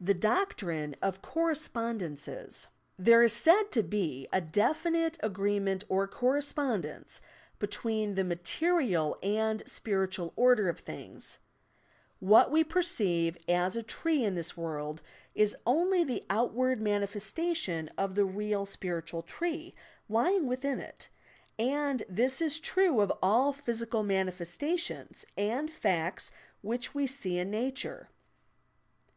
[0.00, 7.20] THE DOCTRINE OP "COKKESPONDENCES" There is said to be a definite agreement or correspond ence
[7.58, 11.40] between the material and spiritual order of things.
[12.20, 15.02] What we perceive as a tree in this world
[15.34, 19.74] is only the out ward manifestation of the real spiritual tree
[20.08, 21.08] lying within it,
[21.58, 26.30] and this is true of all physical manifestations and facts
[26.60, 28.08] which we see in nature.